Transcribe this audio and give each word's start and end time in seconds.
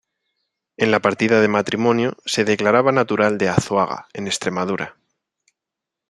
En 0.77 0.89
la 0.89 0.99
partida 0.99 1.41
de 1.41 1.47
matrimonio 1.47 2.17
se 2.25 2.43
declaraba 2.43 2.91
natural 2.91 3.37
de 3.37 3.49
Azuaga 3.49 4.07
en 4.13 4.25
Extremadura. 4.25 4.97